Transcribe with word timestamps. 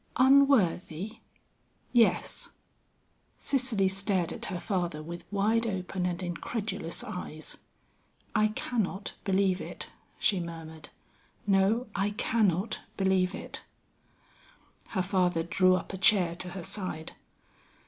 "Unworthy?" 0.17 1.19
"Yes." 1.93 2.49
Cicely 3.37 3.87
stared 3.87 4.33
at 4.33 4.45
her 4.45 4.59
father 4.59 5.03
with 5.03 5.31
wide 5.31 5.67
open 5.67 6.07
and 6.07 6.23
incredulous 6.23 7.03
eyes. 7.03 7.57
"I 8.33 8.47
cannot 8.47 9.13
believe 9.25 9.61
it," 9.61 9.91
she 10.17 10.39
murmured; 10.39 10.89
"no, 11.45 11.85
I 11.95 12.09
cannot 12.17 12.79
believe 12.97 13.35
it." 13.35 13.63
Her 14.87 15.03
father 15.03 15.43
drew 15.43 15.75
up 15.75 15.93
a 15.93 15.99
chair 15.99 16.33
to 16.33 16.49
her 16.57 16.63
side. 16.63 17.11